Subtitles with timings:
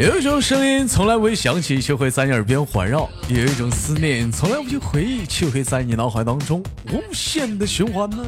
[0.00, 8.24] 有一种声音从来不会响起，却会在你耳边环绕；有一种思念从来不去回忆，却会在你脑海当中无限的循环呢。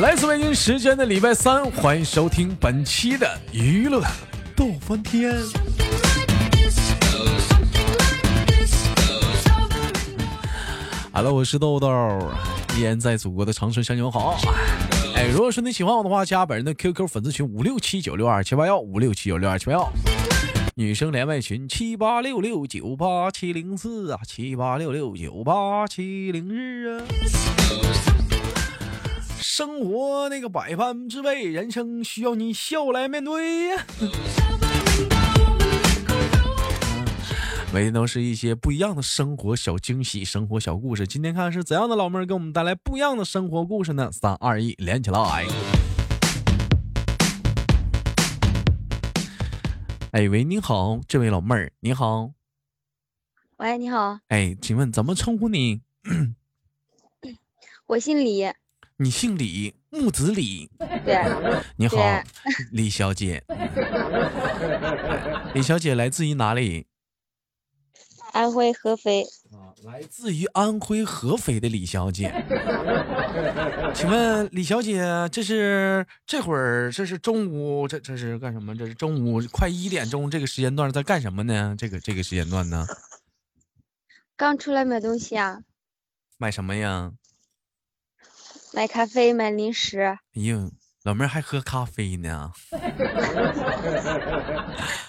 [0.00, 4.02] 来自北京时间的礼拜三，欢迎收听本期的娱乐
[4.56, 5.32] 逗翻天。
[11.12, 11.88] Hello，我是豆豆，
[12.76, 14.38] 依然在祖国的长春向你们好。
[15.14, 19.92] 哎，如果说你喜欢我的话，加本人的 QQ 粉丝群五六七九六二七八幺五六七九六二七八幺。
[20.74, 27.04] 女生连麦群七八六六九八七零四啊，七八六六九八七零日啊。
[29.38, 33.84] 生活那个百般滋味，人生需要你笑来面对呀。
[37.72, 41.06] 每天都是一些不一样的生活小惊喜，生活小故事。
[41.06, 44.12] 今天看是怎样的老妹儿给我们带来不一样的生活故事呢？
[44.12, 45.46] 三二一，连起来！
[50.10, 52.32] 哎喂，你好，这位老妹儿，你好。
[53.56, 54.18] 喂，你好。
[54.28, 55.80] 哎，请问怎么称呼你？
[57.88, 58.52] 我姓李。
[58.98, 60.68] 你姓李，木子李。
[61.06, 61.16] 对。
[61.76, 61.96] 你好，
[62.70, 63.42] 李小姐。
[65.54, 66.86] 李小姐来自于哪里？
[68.32, 69.70] 安徽合肥啊。
[69.84, 72.32] 来自于安徽合肥的李小姐，
[73.94, 75.02] 请问李小姐，
[75.32, 78.76] 这是这会儿这是中午，这这是干什么？
[78.76, 81.74] 这是中午快一点钟这个时间段在干什么呢？
[81.76, 82.86] 这个这个时间段呢？
[84.36, 85.58] 刚出来买东西啊。
[86.38, 87.12] 买什么呀？
[88.72, 90.00] 买咖啡，买零食。
[90.00, 90.70] 哎呦，
[91.02, 92.52] 老妹儿还喝咖啡呢？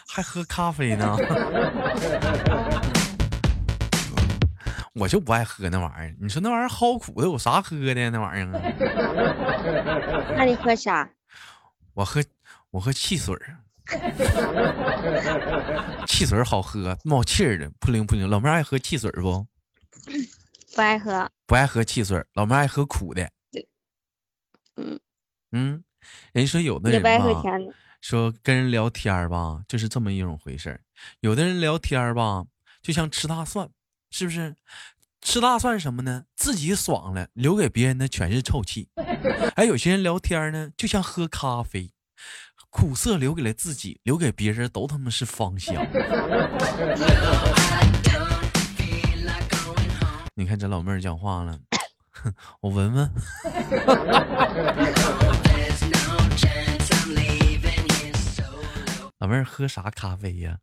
[0.08, 1.16] 还喝咖啡呢？
[4.94, 8.62] 我就不爱喝那玩意儿，你说那玩意儿齁苦的，有啥喝的那玩意儿啊？
[10.38, 11.10] 那你喝啥？
[11.94, 12.24] 我喝
[12.72, 13.58] 我喝汽水儿，
[16.08, 18.30] 汽水好喝，冒气儿的，扑灵扑灵。
[18.30, 19.46] 老妹儿爱喝汽水不？
[20.76, 22.24] 不爱喝，不爱喝汽水。
[22.34, 23.30] 老妹儿爱喝苦的。
[24.76, 25.00] 嗯
[25.52, 25.84] 嗯，
[26.32, 27.10] 人说有的人吧，
[28.02, 30.82] 说跟人聊天吧，就是这么一种回事儿。
[31.20, 32.44] 有的人聊天吧，
[32.82, 33.70] 就像吃大蒜。
[34.14, 34.56] 是不是
[35.22, 36.26] 吃大蒜什么呢？
[36.36, 38.88] 自己爽了，留给别人的全是臭气。
[39.56, 41.90] 还 有些人聊天呢，就像喝咖啡，
[42.70, 45.74] 苦涩留给了自己，留给别人都他妈是芳香。
[50.36, 51.60] 你看这老妹儿讲话了，
[52.62, 53.12] 我闻闻。
[59.18, 60.60] 老妹儿喝啥咖啡呀？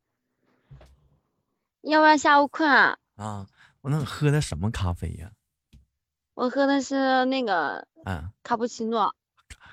[1.83, 2.99] 要不然下午困啊？
[3.21, 3.47] 啊，
[3.83, 5.31] 我那喝的什么咖啡呀？
[6.35, 9.15] 我喝的是那个，嗯，卡布奇诺。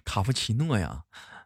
[0.03, 1.03] 卡布奇诺呀，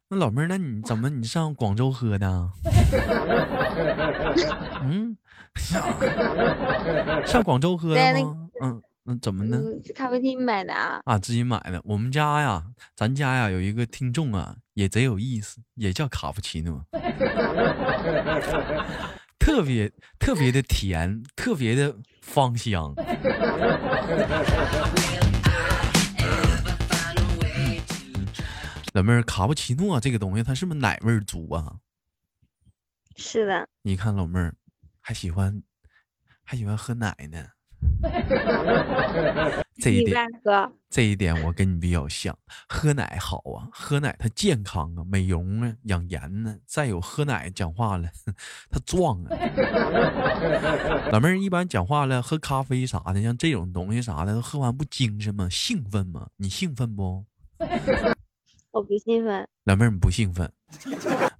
[0.07, 2.50] 那老妹儿，那你 怎么你上广州喝的？
[4.81, 5.16] 嗯，
[7.28, 8.50] 上广州喝的吗？
[8.63, 9.59] 嗯那，怎么呢？
[9.95, 11.00] 咖啡厅买的啊。
[11.06, 11.79] 啊，自己买的。
[11.84, 12.63] 我们家呀，
[12.95, 16.84] 咱家呀有一个听众啊，也贼有意思，也叫卡布奇诺。
[19.41, 22.94] 特别特别的甜，特别的芳香。
[28.94, 31.74] 老妹儿，卡布奇诺这个东西，它是不是奶味儿足啊？
[33.16, 33.68] 是的。
[33.81, 34.53] 你看老妹儿，
[35.02, 35.63] 还喜欢
[36.44, 37.44] 还喜欢喝奶呢。
[39.81, 40.25] 这一点，
[40.89, 42.37] 这一点我跟你比较像，
[42.69, 46.55] 喝奶好啊，喝奶它健康啊，美容啊，养颜呢。
[46.65, 48.07] 再有喝奶讲话了，
[48.69, 49.35] 它壮啊。
[51.11, 55.47] 老妹儿一般讲话了，喝咖啡啥的，像这种东西啥的，喝完不精神吗？
[55.49, 56.27] 兴奋吗？
[56.37, 57.25] 你兴奋不？
[58.71, 59.47] 我不兴奋。
[59.65, 60.51] 老妹儿你不兴奋？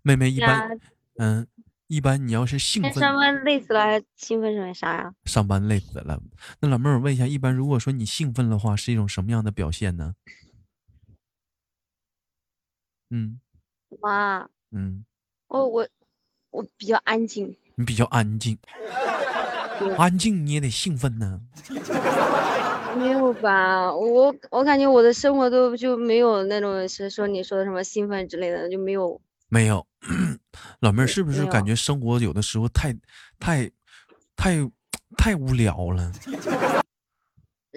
[0.02, 0.80] 妹妹一般，
[1.18, 1.48] 嗯。
[1.92, 5.14] 一般你要是兴奋，上班累死了还兴奋什么啥呀？
[5.26, 6.22] 上班累死了，
[6.62, 10.14] 那老妹儿，我问一下，一般如果说你兴奋的话，是一种什么样的表现呢？
[13.10, 13.42] 嗯，
[14.02, 15.04] 妈，嗯，
[15.50, 15.88] 我我
[16.52, 18.58] 我比较安静，你比较安静，
[19.98, 21.42] 安静你也得兴奋呢。
[22.98, 23.94] 没有吧？
[23.94, 29.20] 我我感觉我的生活都就没有那种是说你说的什么兴奋之类的，就没有。
[29.50, 29.86] 没有，
[30.82, 32.94] 老妹儿是不是感觉生活有的时候太、
[33.40, 33.72] 太、
[34.36, 34.58] 太、
[35.18, 36.12] 太无聊了？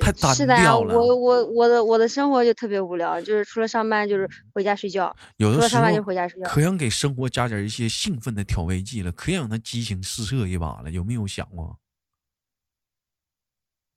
[0.00, 0.92] 太单调了。
[0.92, 5.84] 是的，我我我的我的生活就特别无聊，就是除了上班就是回家睡觉，有的时候
[6.44, 11.78] 可想给生活加点一些兴奋的调味剂了，可想让他激情四射一把了，有没有想过？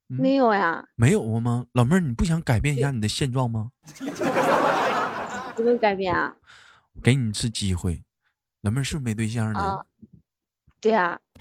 [0.05, 1.65] 没有呀，没有过吗？
[1.73, 3.71] 老妹儿，你不想改变一下你的现状吗？
[5.55, 6.35] 不能改变啊！
[7.01, 8.03] 给你一次机会，
[8.61, 9.85] 老妹儿是不是没对象呢？
[10.81, 11.19] 对呀。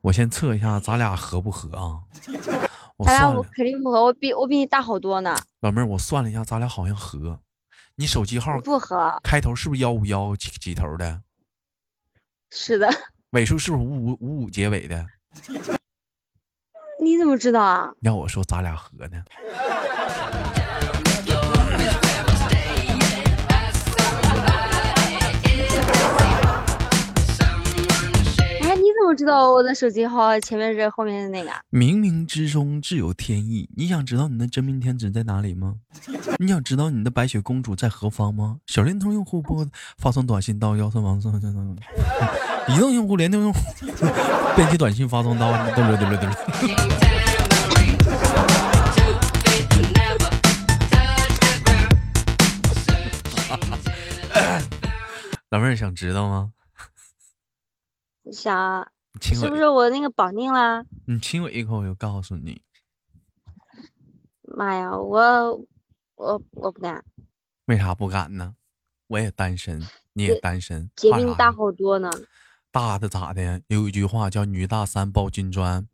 [0.00, 2.00] 我先测一下，咱俩合不合啊？
[3.04, 5.36] 咱俩我肯定不合，我比我比你大好多呢。
[5.60, 7.40] 老妹儿，我算了一下，咱俩好像合。
[7.96, 11.22] 你手机号不合，开头是不是幺五幺几几头的？
[12.50, 12.88] 是的。
[13.30, 15.04] 尾数是不是五五五五结尾的？
[17.00, 17.92] 你怎么知道啊？
[18.00, 19.22] 要我说，咱俩合呢。
[29.16, 31.50] 知道我的手机号前面是后面是那个？
[31.70, 33.68] 冥冥之中自有天意。
[33.76, 35.76] 你想知道你的真命天子在哪里吗？
[36.38, 38.58] 你想知道你的白雪公主在何方吗？
[38.66, 39.66] 小灵通用户拨
[39.98, 41.76] 发送短信到幺三王三三三。
[42.68, 43.58] 移动用户、联通用户
[44.54, 47.06] 编辑短信发送到嘟噜嘟噜嘟噜。
[55.50, 56.52] 老妹儿想知道吗？
[58.32, 58.88] 想。
[59.20, 60.84] 是不是我那个绑定啦？
[61.06, 62.60] 你亲我一口，我就告诉你。
[64.42, 65.66] 妈呀，我
[66.14, 67.04] 我我不敢。
[67.66, 68.54] 为啥不敢呢？
[69.08, 72.10] 我也单身，你也单身，姐比你大好多呢。
[72.70, 73.62] 大的咋的？
[73.68, 75.88] 有一句话叫“女大三抱金砖”，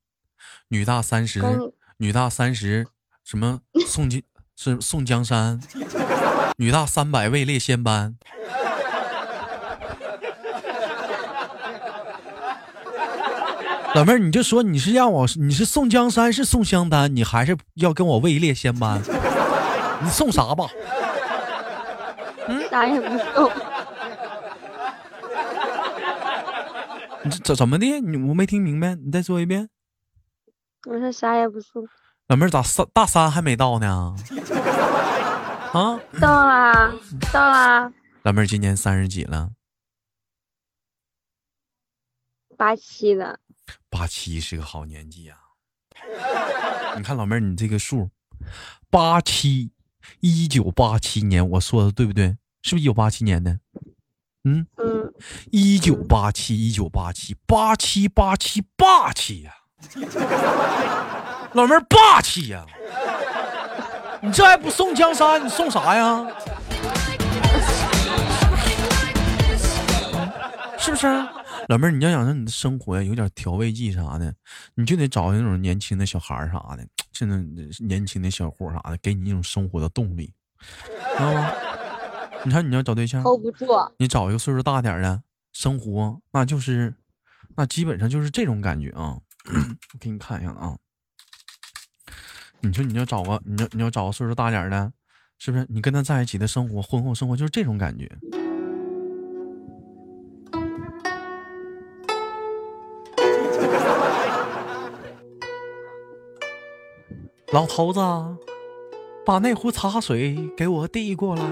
[0.69, 1.41] 女大三十，
[1.99, 2.89] 女大三十，
[3.23, 4.23] 什么宋金
[4.57, 5.61] 是宋江山，
[6.59, 8.17] 女大三百位列仙班。
[13.95, 19.01] 老妹儿，你就说你是让我你是送江山是送香丹，你还是要跟我位列仙班？
[20.03, 20.67] 你送啥吧？
[22.49, 23.53] 嗯，啥也不送。
[27.25, 28.01] 你怎怎么的？
[28.01, 29.69] 你我没听明白，你再说一遍。
[30.89, 31.87] 我说啥也不送。
[32.29, 34.17] 老妹儿咋三大三还没到呢？
[35.73, 36.01] 啊？
[36.21, 36.93] 到啦，
[37.33, 37.93] 到啦。
[38.23, 39.51] 老妹儿今年三十几了？
[42.57, 43.39] 八七的。
[43.91, 45.37] 八七是个好年纪呀。
[46.97, 48.11] 你看老妹儿，你这个数，
[48.91, 49.71] 八七，
[50.21, 52.37] 一九八七年，我说的对不对？
[52.63, 53.59] 是不是一九八七年的？
[54.45, 55.13] 嗯嗯，
[55.51, 59.53] 一九八七，一九八七，八七八七，霸气呀！
[61.55, 62.67] 老妹儿霸气呀！
[64.21, 66.27] 你这还不送江山，你送啥呀？
[70.79, 71.07] 是不是？
[71.73, 74.35] 老妹儿，你要想让你的生活呀有点调味剂啥的，
[74.75, 77.39] 你就得找那种年轻的小孩儿啥的， 现在
[77.83, 80.35] 年轻的小伙啥的，给你一种生活的动力，
[81.17, 81.51] 知道吗？
[82.45, 83.65] 你看，你要找对象，hold 不住。
[83.97, 85.23] 你找一个岁数大点的，
[85.55, 86.93] 生活那就是，
[87.57, 89.17] 那基本上就是这种感觉啊。
[89.95, 90.77] 我给你看一下啊。
[92.61, 94.93] 你说你要找个，你要你要找个岁数大点的，
[95.39, 95.67] 是不是？
[95.71, 98.15] 你跟他在一起的生活，婚后生活就是这种感觉。
[107.53, 108.01] 老头子，
[109.27, 111.43] 把那壶茶水给我递过来。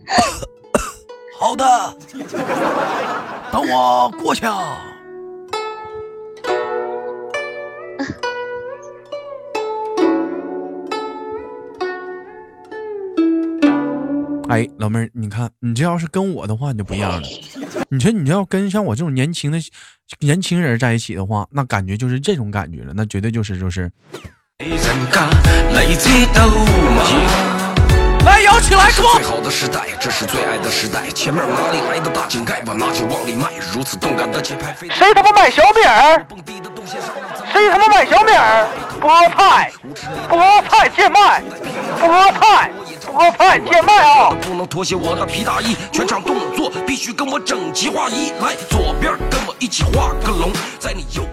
[1.38, 1.94] 好的，
[3.52, 4.46] 等我过去。
[4.46, 4.88] 啊。
[14.48, 17.28] 哎，老妹儿，你看，你这要是跟我的话，你就不一样了。
[17.90, 19.58] 你说你要跟像我这种年轻的
[20.20, 23.92] 年轻人在一起的话，那感觉就是这种感觉了，那绝对就是就是。
[28.24, 29.02] 来摇起来，哥！
[29.14, 31.10] 最好的时代，这是最爱的时代。
[31.12, 33.48] 前面哪里来的大井盖，我拿就往里迈。
[33.74, 36.24] 如此动感的节拍，谁他妈买小米儿？
[37.52, 38.68] 谁他妈买小米儿？
[39.00, 39.72] 菠菜，
[40.30, 41.42] 菠菜贱卖，
[42.00, 42.70] 菠菜，
[43.04, 44.30] 菠菜贱卖啊！
[44.42, 48.30] 不能脱下我的皮大衣，全场动作必须跟我整齐划一。
[48.40, 51.26] 来，左边跟我一起画个龙，在你右。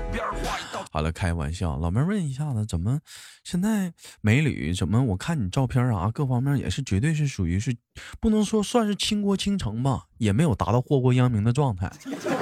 [0.91, 2.99] 好了，开玩笑，老妹儿问一下子，怎么
[3.43, 5.03] 现在美女怎么？
[5.03, 7.75] 我看你照片啊，各方面也是绝对是属于是，
[8.19, 11.91] 不能说算是倾国倾城吧，也没有达到祸国殃民的状态，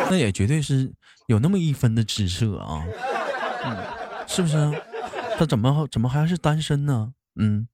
[0.10, 0.94] 那也绝对是
[1.28, 2.86] 有那么一分的姿色啊，
[3.66, 3.78] 嗯，
[4.28, 4.58] 是不是？
[5.38, 7.14] 他怎么怎么还是单身呢？
[7.36, 7.68] 嗯，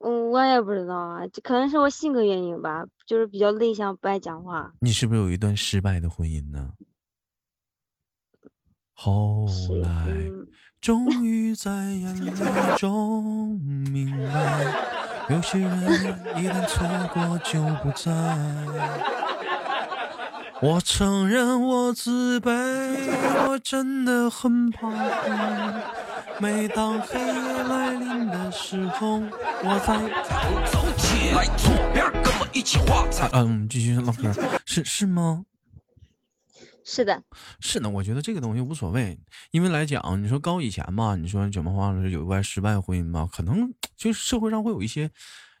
[0.00, 4.72] 嗯，我也不知道啊，可能是我性格原因吧，就是比较内向，不爱讲话。
[4.80, 6.72] 你是不是有一段失败的婚姻呢？
[8.98, 9.46] 后
[9.82, 10.06] 来，
[10.80, 12.32] 终于在眼泪
[12.78, 13.60] 中
[13.92, 14.64] 明白，
[15.28, 18.10] 有些人一旦错过就不在。
[20.62, 22.50] 我承认我自卑，
[23.46, 25.30] 我真的很怕黑。
[26.38, 29.20] 每当黑夜来临的时候，
[29.62, 30.00] 我在。
[31.34, 33.28] 来左边跟我一起画彩。
[33.32, 34.32] 嗯，继续唠嗑，
[34.64, 35.44] 是是吗？
[36.88, 37.20] 是的，
[37.58, 39.18] 是的，我觉得这个东西无所谓，
[39.50, 45.10] 因为来讲，你说高以前嘛，你说怎么话是有关失败婚姻嘛，可能就是社会上会有一些，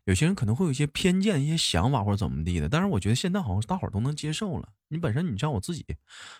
[0.04, 4.68] 有些人可能会有一些偏见、一些想法或者怎么地的，但是我觉得现在好像大伙儿都能接受了。
[4.86, 5.84] 你本身，你像我自己，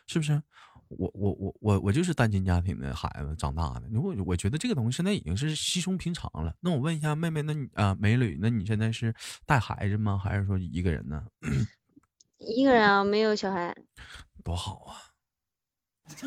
[0.07, 0.41] 是不是？
[0.87, 6.55] 我我我我我就是单亲家庭的孩子长大的，我我觉得这个东西现在已经是稀松平常了。
[6.61, 9.13] 那我问一下妹妹，那你啊，美女，那你现在是
[9.45, 10.17] 带孩子吗？
[10.17, 11.25] 还是说一个人呢？
[12.39, 13.75] 一个人啊，没有小孩。
[14.47, 14.95] 多好啊！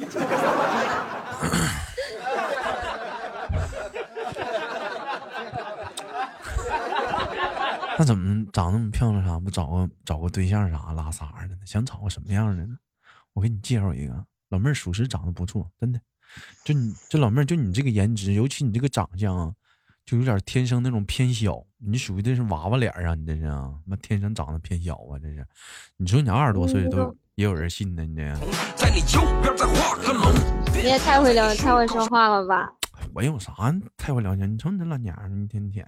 [7.98, 11.60] 那怎么长那么漂亮啥不找个找个对象啥拉撒的呢？
[11.66, 12.78] 想找个什么样的呢？
[13.32, 16.02] 我给你介绍一个老妹儿，属实长得不错，真的。
[16.66, 19.56] 就你这老妹儿，就你这个颜值，尤其你这个长相啊，
[20.06, 21.66] 就有点天生那种偏小。
[21.78, 23.74] 你属于这是娃娃脸啊，你这是啊？
[23.86, 25.48] 那天生长得偏小啊，这是。
[25.96, 27.16] 你说你二十多岁都。
[27.40, 28.22] 也有人信呢，你这。
[30.76, 32.70] 你也太会聊，太会说话了吧？
[33.14, 33.54] 我有啥
[33.96, 34.52] 太会聊天？
[34.52, 35.88] 你瞅你这老娘们，一天天，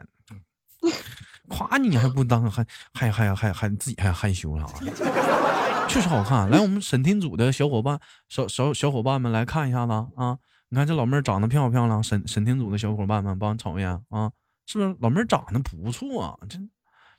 [1.50, 4.94] 夸你你还不当，还还还还还自己还害羞啥的？
[5.92, 6.50] 确实好看。
[6.50, 10.38] 来，我们沈天组的小伙伴，小小小伙伴们来看一下子啊！
[10.70, 12.02] 你看这老妹儿长得漂不漂亮？
[12.02, 14.32] 沈沈天组的小伙伴们，帮我瞅一眼啊！
[14.68, 16.24] 是不是老妹儿长得不错？
[16.24, 16.38] 啊？
[16.48, 16.70] 真。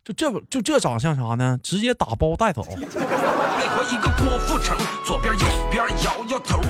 [0.04, 1.59] 就这就这长相啥呢？
[1.62, 2.62] 直接打包带走。
[5.04, 6.61] 左边右边摇摇头，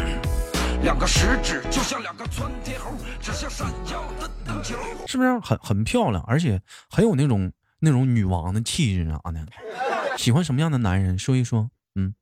[0.82, 4.76] 两个食指就像两个窜天猴，指向闪耀的灯球。
[5.06, 6.60] 是不是很很漂亮，而且
[6.90, 9.46] 很有那种那种女王的气质啥的？
[10.16, 11.18] 喜欢什么样的男人？
[11.18, 11.70] 说一说。
[11.94, 12.14] 嗯。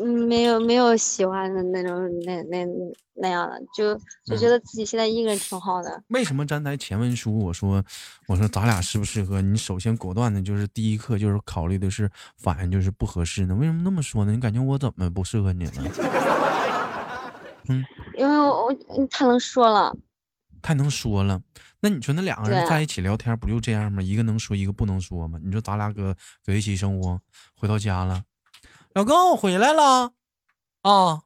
[0.00, 2.66] 嗯，没有没有喜欢的那种那那
[3.14, 6.02] 那样的，就就觉得自己现在一个人挺好的。
[6.08, 7.84] 为什么站在前文书我说
[8.26, 9.40] 我说咱俩适不适合？
[9.42, 13.54] 你首先果断的就是第一刻就是考虑的是反应就是不合适呢？
[13.54, 14.32] 为什么那么说呢？
[14.32, 15.82] 你感觉我怎么不适合你呢？
[17.68, 17.84] 嗯，
[18.16, 18.74] 因为我
[19.10, 19.94] 太能说了，
[20.62, 21.40] 太能说了。
[21.80, 24.02] 那你说那两个人在一起聊天不就这样吗？
[24.02, 25.38] 一个能说，一个不能说吗？
[25.44, 26.14] 你说咱俩搁
[26.44, 27.20] 搁一起生活，
[27.54, 28.22] 回到家了。
[28.98, 30.12] 老公，我回来了，
[30.82, 31.22] 啊，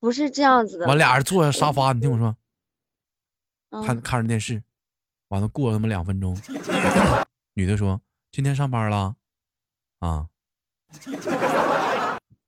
[0.00, 0.88] 不是这样子的。
[0.88, 2.36] 我俩人坐下沙发，你听我说，
[3.86, 4.60] 看看着电视，
[5.28, 6.36] 完了过了那么两分钟，
[7.54, 8.00] 女的说
[8.32, 9.14] ：“今天上班了，
[10.00, 10.28] 啊。”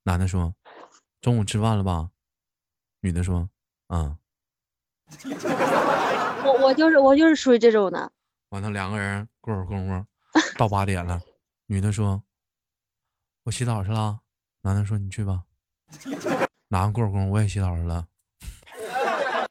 [0.03, 0.53] 男的说
[1.21, 2.09] ：“中午吃饭了吧？”
[2.99, 3.49] 女的说
[3.87, 4.17] ：“啊。”
[6.43, 8.11] 我我就是我就是属于这种的。
[8.49, 10.05] 完了，两个人过会儿功夫
[10.57, 11.21] 到八点了，
[11.67, 12.21] 女的说。
[13.43, 14.19] 我洗澡去了，
[14.61, 15.41] 男的说你去吧。
[16.67, 18.05] 拿完过功，我也洗澡去了。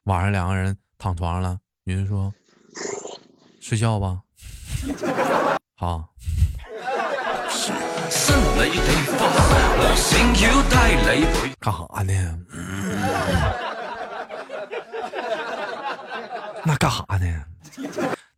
[0.05, 2.33] 晚上两个人躺床上了，女的说
[3.59, 4.21] 睡觉吧。
[5.75, 6.07] 好。
[11.59, 12.39] 干啥呢？
[16.63, 17.45] 那干啥呢？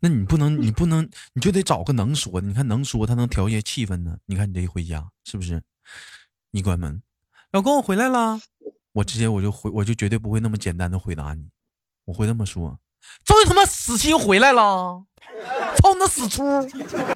[0.04, 2.46] 那你不能，你不能，你就得找个能说的。
[2.46, 4.18] 你看能说，他能调节气氛呢。
[4.26, 5.64] 你看你这一回家，是不是？
[6.52, 7.02] 你关门，
[7.54, 8.38] 老公我回来了。
[8.92, 11.48] 我直接我就回，我就绝对不会那么简单的回答你。
[12.04, 12.78] 我会这么说：
[13.24, 15.06] 终于他妈死心回来了，
[15.78, 16.44] 操你那死猪，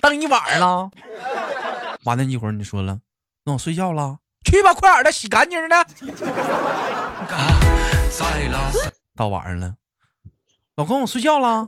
[0.02, 0.90] 等一晚上了。
[2.06, 3.02] 完了，一会儿你说了，
[3.44, 5.76] 那我睡觉了，去吧，快点的，洗干净的。
[9.14, 9.76] 到晚上了，
[10.78, 11.68] 老公我睡觉了。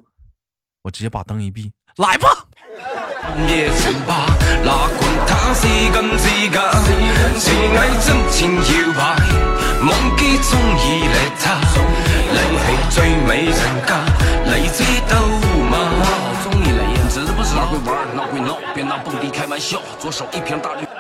[0.90, 2.30] 我直接把灯一闭，来吧。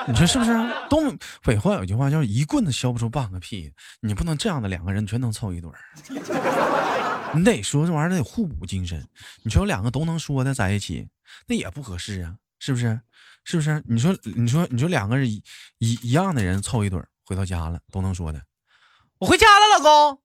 [0.07, 0.51] 你说是不是？
[0.89, 5.77] 东北话有句话叫“一棍子削不出半个屁”，你不能这样的两个人全能凑一对儿。
[7.33, 9.07] 你得说这玩意儿得互补精神。
[9.43, 11.07] 你说两个都能说的在一起，
[11.47, 12.99] 那也不合适啊，是不是？
[13.45, 13.83] 是不是？
[13.87, 15.41] 你说，你说，你说两个人一
[15.79, 18.41] 一样的人凑一对儿，回到家了都能说的。
[19.17, 20.21] 我回家了，老公。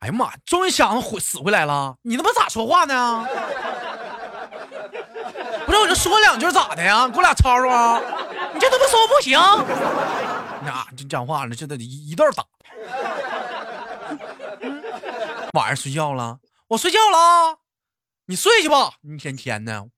[0.00, 1.96] 哎呀妈，终于想回死回来了。
[2.02, 3.24] 你他妈咋说话呢？
[5.66, 7.08] 不是，我就说两句咋的呀？
[7.08, 8.00] 给我俩吵吵啊？
[8.52, 9.38] 你这他妈说不行。
[10.64, 12.44] 那就讲话了，这得一一道打。
[15.56, 17.60] 晚上睡觉了，我睡觉了，
[18.26, 19.88] 你睡去吧，一天天的。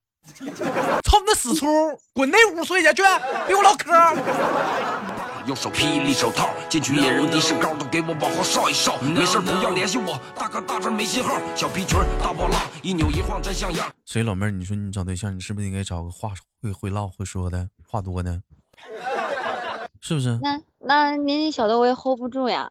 [1.02, 1.66] 操你那死粗，
[2.12, 3.02] 滚那屋睡去去，
[3.44, 3.90] 别跟我唠嗑。
[5.48, 8.96] 右手霹雳手套，进去野人的身高，都给我往后稍一稍。
[9.00, 11.40] 没事不要联系我，大哥大这没信号。
[11.56, 13.90] 小皮裙大波浪，一扭一晃真像样。
[14.04, 18.40] 所以老妹儿，你说你找对象，你是不是应该找个话会会唠会说的，话多的？
[20.00, 20.38] 是不是？
[20.40, 22.70] 那那年龄小的我也 hold 不住呀。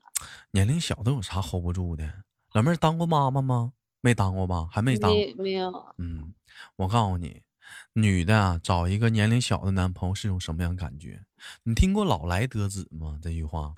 [0.52, 2.06] 年龄小的有啥 hold 不住的？
[2.58, 3.72] 老妹儿当过妈妈吗？
[4.02, 4.68] 没当过吧？
[4.72, 5.12] 还没当？
[5.38, 5.72] 没有。
[6.00, 6.34] 嗯，
[6.76, 7.44] 我告诉你。
[7.94, 11.22] 女的啊，找一个年龄小的男朋友是种什么样感觉？
[11.62, 13.20] 你听过“老来得子”吗？
[13.22, 13.74] 这句话。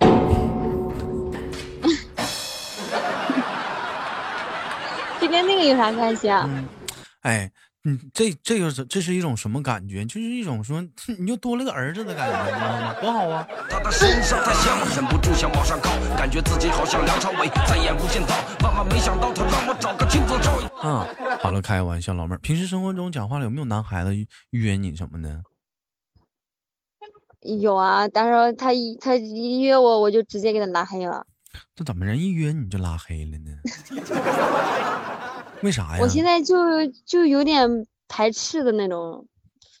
[5.20, 6.48] 这跟那个有啥关系啊？
[7.20, 7.52] 哎。
[7.82, 10.04] 你，这这个是这是一种什么感觉？
[10.04, 10.86] 就是一种说
[11.18, 12.92] 你又多了个儿子的感觉，你知道吗？
[13.00, 13.48] 多好啊！
[13.70, 18.34] 他的身上太香，忍不住想往上靠，感觉自己好像梁朝伟再也无间道。
[18.62, 20.52] 万万没想到，他让我找个镜子照。
[20.82, 24.10] 嗯，好了，开个玩笑，老妹儿，平时生活中讲话了有没有男孩子
[24.50, 25.42] 约你什么的？
[27.40, 31.26] 有啊，但是他一他一约我，我就直接给他拉黑了。
[31.74, 33.50] 这怎么人一约你就拉黑了呢？
[35.62, 35.98] 为啥呀？
[36.00, 39.26] 我现在就就有点排斥的那种，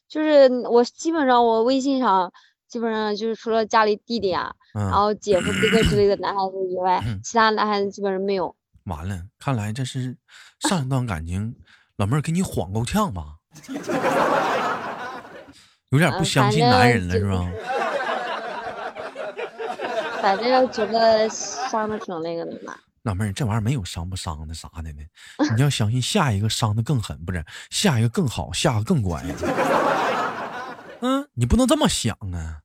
[0.08, 2.32] 就是我基本上我微信上
[2.66, 8.56] 基本上就是除了家里弟弟啊，然后姐夫哥哥之类的男孩子以外， 其他男孩子基本上没有。
[8.90, 10.16] 完了，看来这是
[10.58, 11.54] 上一段感情，
[11.96, 13.36] 老妹儿给你晃够呛吧？
[15.90, 17.42] 有点不相信男人了是吧？
[20.20, 22.76] 反正觉得伤的挺那个的吧。
[23.04, 25.02] 老妹儿，这玩意儿没有伤不伤的啥的呢？
[25.56, 29.24] 你要相信下一个伤的更狠，不是下一个更好，下个更乖。
[31.00, 32.58] 嗯，你不能这么想啊！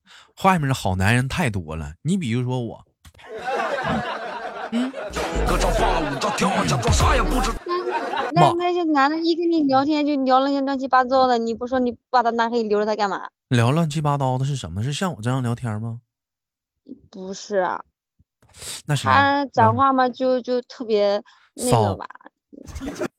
[0.43, 2.85] 外面的好男人太多了，你比如说我。
[3.85, 4.24] 嗯。
[8.33, 13.21] 那那那些男的，一跟你聊天就聊那些乱七八糟的，你不说你把他拉黑留着他干嘛？
[13.49, 14.83] 聊乱七八糟的是什么？
[14.83, 15.99] 是像我这样聊天吗？
[17.09, 17.65] 不是。
[18.85, 21.21] 那啥他讲话嘛，就就特别
[21.55, 22.07] 那个吧，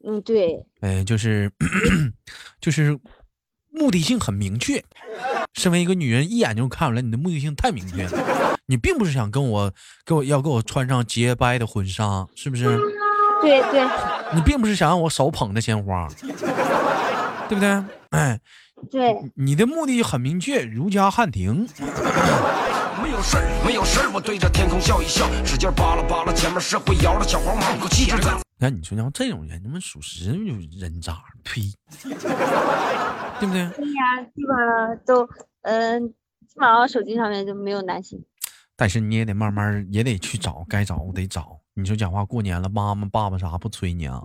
[0.04, 1.52] 嗯，对，哎，就是
[2.60, 2.98] 就是
[3.70, 4.82] 目的性很明确。
[5.54, 8.10] 身为一个女人，一眼就看出来你的目的性太明确了。
[8.66, 9.72] 你并不是想跟我
[10.04, 12.64] 给我要给我穿上洁白的婚纱，是不是？
[13.40, 13.86] 对对。
[14.34, 16.08] 你并不是想让我手捧着鲜花，
[17.48, 17.84] 对不对？
[18.10, 18.40] 哎，
[18.90, 19.14] 对。
[19.36, 21.68] 你的目的很明确，如家汉庭。
[23.02, 28.32] 没有事儿，没有事儿，我对着天空笑一笑，使劲扒拉扒拉前面社会摇的小黄毛，可气质在。
[28.58, 31.60] 那你说，像这种人，他妈属实就人渣，呸，
[32.02, 33.68] 对不对？
[33.76, 35.28] 对呀，基本上都，
[35.62, 36.08] 嗯，
[36.48, 38.24] 基本上手机上面就没有男性。
[38.76, 41.58] 但是你也得慢慢，也得去找，该找得找。
[41.74, 44.22] 你说讲话过年了，妈妈爸爸啥不催你啊？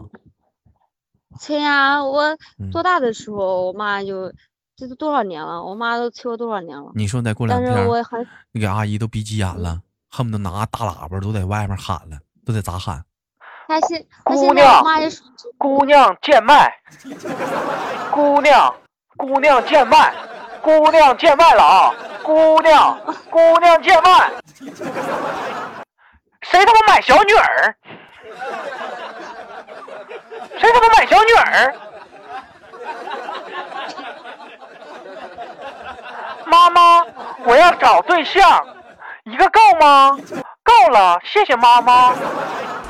[1.39, 2.03] 催啊！
[2.03, 2.37] 我
[2.71, 4.31] 多大的时候，我妈就。
[4.77, 6.91] 这都多少年了，我妈都催我多少年了。
[6.95, 7.87] 你说再过两天，
[8.51, 13.05] 你给阿姨都逼急眼了，恨不得拿大喇叭都在外面喊了，都得咋喊？
[13.67, 14.83] 他现姑娘，
[15.59, 16.73] 姑娘贱卖，
[18.11, 18.73] 姑娘，
[19.17, 20.15] 姑娘贱卖，
[20.63, 21.93] 姑娘贱卖了啊！
[22.23, 24.31] 姑娘，姑娘贱卖，
[26.41, 27.75] 谁他妈买小女儿？
[30.59, 31.75] 谁他妈买小女儿？
[36.45, 37.05] 妈妈，
[37.45, 38.65] 我要找对象，
[39.23, 40.17] 一个够吗？
[40.63, 42.13] 够了，谢谢妈妈。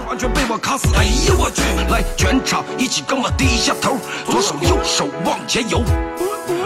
[0.08, 0.90] 完全被我卡死！
[0.98, 1.62] 哎呀我去！
[1.90, 5.80] 来，全场一起跟我低下头，左手右手往前游，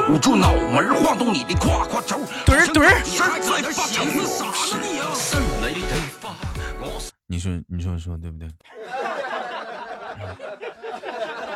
[0.07, 2.19] 捂住脑门晃动你的胯胯轴。
[2.45, 3.01] 墩儿墩儿。
[7.25, 8.47] 你说你说说对不对？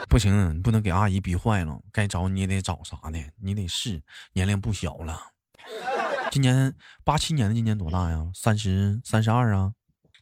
[0.10, 1.80] 不行，你不能给阿姨逼坏了。
[1.92, 4.02] 该找你也得找啥的，你得试。
[4.34, 5.16] 年龄不小了，
[6.32, 8.26] 今年八七年的，今年多大呀？
[8.34, 9.74] 三十三十二啊？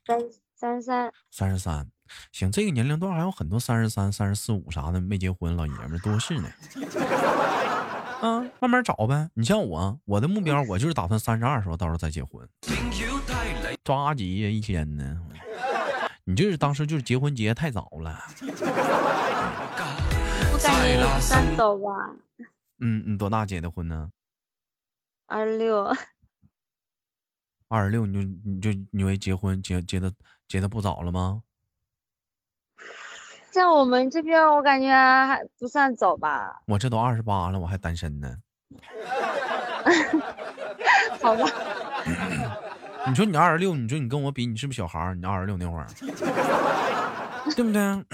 [0.05, 0.19] 三
[0.53, 1.87] 三三三十三。
[2.33, 6.49] 行，这个年龄段还有很多三十三、三十四五啥的没结婚老爷们多是呢。
[8.21, 9.29] 啊，慢慢找呗。
[9.33, 12.47] 你像我，我的目标我就是打算三十二时候到时候再结婚。
[13.83, 15.21] 抓急呀，一天呢。
[16.23, 18.19] 你就是当时就是结婚结太早了。
[20.51, 21.89] 不赶紧三走吧。
[22.79, 24.09] 嗯，你多大结的婚呢？
[25.27, 25.95] 二十六。
[27.69, 30.11] 二十六，你就你就你为结婚结结的
[30.47, 31.43] 结的不早了吗？
[33.57, 36.61] 在我们这边，我感觉还不算早吧。
[36.67, 38.35] 我这都二十八了，我还单身呢。
[41.19, 41.49] 好吧。
[43.07, 45.15] 你说你二十六，你说你跟我比，你是不是小孩儿？
[45.15, 45.87] 你二十六那会儿，
[47.55, 48.05] 对不对？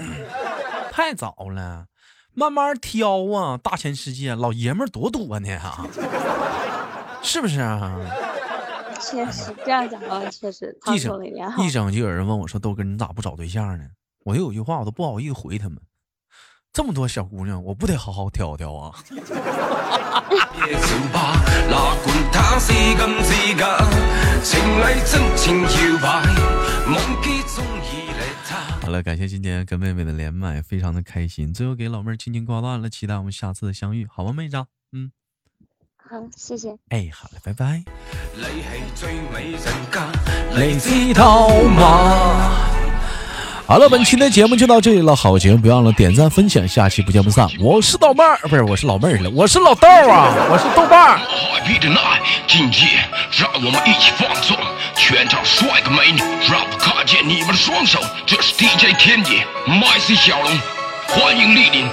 [0.90, 1.84] 太早了，
[2.32, 3.58] 慢慢挑啊！
[3.62, 5.84] 大千世界，老爷们儿多多呢啊，
[7.22, 8.00] 是不是啊？
[8.98, 10.74] 确实这样讲啊，确实。
[10.86, 11.20] 一整
[11.58, 13.84] 一整就有人问我说：“豆哥，你咋不找对象呢？”
[14.24, 15.78] 我有句话，我都不好意思回他们。
[16.72, 18.92] 这么多小姑娘，我不得好好挑挑啊！
[28.80, 31.54] 好了，感谢今天跟妹妹的连麦，非常的开心。
[31.54, 34.56] 最后给老妹儿轻轻挂断了，期待我们下次的相遇，好吗，妹子？
[34.92, 35.12] 嗯，
[35.96, 36.76] 好，谢谢。
[36.88, 37.84] 哎，好了，拜拜。
[43.66, 45.16] 好了，本期的节目就到这里了。
[45.16, 47.48] 好节目，别忘了点赞分享，下期不见不散。
[47.58, 51.18] 我是老妹儿，不是，我是老妹儿了，我是老豆啊，我是豆瓣。
[52.46, 53.00] 今夜
[53.32, 54.54] 让我们一起放纵，
[54.94, 57.98] 全场帅哥美女，让我看见你们的双手。
[58.26, 60.52] 这是 DJ 天野，MC 小龙，
[61.08, 61.88] 欢迎莅临。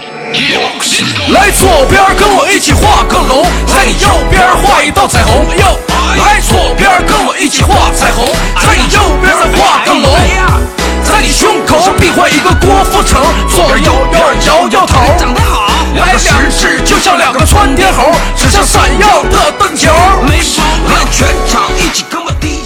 [1.33, 5.33] 来左边跟我一起画个龙，在你右边画一道彩虹。
[5.57, 5.79] 哟，
[6.19, 8.27] 来左边跟我一起画彩虹，
[8.59, 10.80] 在你右边再画个龙。
[11.11, 14.95] 在你胸口上比划一个郭富城左边摇右边摇摇头。
[15.19, 19.91] 长得好两个食指就像两个窜天猴指向闪耀的灯球。
[20.25, 22.60] 没毛病全场一起跟我低